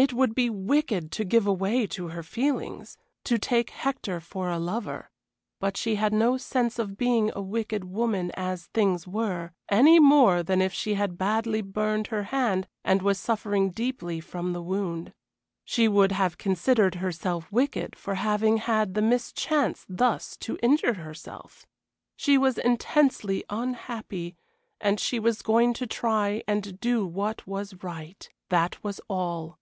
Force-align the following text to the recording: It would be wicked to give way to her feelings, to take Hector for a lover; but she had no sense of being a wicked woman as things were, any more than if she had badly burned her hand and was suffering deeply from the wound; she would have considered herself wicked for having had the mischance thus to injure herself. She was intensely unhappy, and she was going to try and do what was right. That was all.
It 0.00 0.12
would 0.12 0.32
be 0.32 0.48
wicked 0.48 1.10
to 1.10 1.24
give 1.24 1.46
way 1.46 1.84
to 1.88 2.08
her 2.10 2.22
feelings, 2.22 2.96
to 3.24 3.36
take 3.36 3.70
Hector 3.70 4.20
for 4.20 4.48
a 4.48 4.56
lover; 4.56 5.10
but 5.58 5.76
she 5.76 5.96
had 5.96 6.12
no 6.12 6.36
sense 6.36 6.78
of 6.78 6.96
being 6.96 7.32
a 7.34 7.42
wicked 7.42 7.82
woman 7.82 8.30
as 8.34 8.66
things 8.66 9.08
were, 9.08 9.50
any 9.68 9.98
more 9.98 10.44
than 10.44 10.62
if 10.62 10.72
she 10.72 10.94
had 10.94 11.18
badly 11.18 11.62
burned 11.62 12.06
her 12.06 12.22
hand 12.30 12.68
and 12.84 13.02
was 13.02 13.18
suffering 13.18 13.70
deeply 13.70 14.20
from 14.20 14.52
the 14.52 14.62
wound; 14.62 15.12
she 15.64 15.88
would 15.88 16.12
have 16.12 16.38
considered 16.38 16.94
herself 17.02 17.50
wicked 17.50 17.96
for 17.96 18.14
having 18.14 18.58
had 18.58 18.94
the 18.94 19.02
mischance 19.02 19.84
thus 19.88 20.36
to 20.36 20.56
injure 20.62 20.94
herself. 20.94 21.66
She 22.14 22.38
was 22.38 22.56
intensely 22.56 23.42
unhappy, 23.50 24.36
and 24.80 25.00
she 25.00 25.18
was 25.18 25.42
going 25.42 25.72
to 25.74 25.88
try 25.88 26.40
and 26.46 26.78
do 26.78 27.04
what 27.04 27.44
was 27.48 27.82
right. 27.82 28.28
That 28.48 28.78
was 28.84 29.00
all. 29.08 29.58